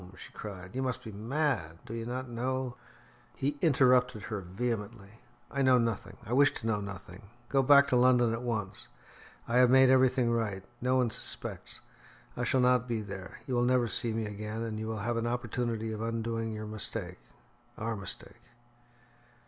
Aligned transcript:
she 0.17 0.31
cried. 0.33 0.73
"You 0.75 0.81
must 0.81 1.03
be 1.03 1.11
mad. 1.11 1.77
Do 1.85 1.93
you 1.93 2.07
not 2.07 2.27
know" 2.27 2.75
He 3.35 3.59
interrupted 3.61 4.23
her 4.23 4.41
vehemently. 4.41 5.21
"I 5.51 5.61
know 5.61 5.77
nothing. 5.77 6.17
I 6.25 6.33
wish 6.33 6.51
to 6.55 6.65
know 6.65 6.81
nothing. 6.81 7.29
Go 7.49 7.61
back 7.61 7.87
to 7.89 7.95
London 7.95 8.33
at 8.33 8.41
once. 8.41 8.87
I 9.47 9.57
have 9.57 9.69
made 9.69 9.91
everything 9.91 10.31
right; 10.31 10.63
no 10.81 10.95
one 10.95 11.11
suspects. 11.11 11.81
I 12.35 12.43
shall 12.43 12.61
not 12.61 12.87
be 12.87 13.03
there; 13.03 13.41
you 13.45 13.53
will 13.53 13.61
never 13.63 13.87
see 13.87 14.11
me 14.11 14.25
again, 14.25 14.63
and 14.63 14.79
you 14.79 14.87
will 14.87 14.97
have 15.05 15.17
an 15.17 15.27
opportunity 15.27 15.91
of 15.91 16.01
undoing 16.01 16.51
your 16.51 16.65
mistake 16.65 17.19
our 17.77 17.95
mistake." 17.95 18.41